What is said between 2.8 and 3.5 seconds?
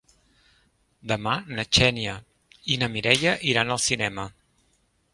na Mireia